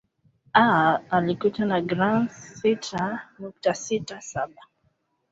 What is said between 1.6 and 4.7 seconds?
na grams sita nukta sita saba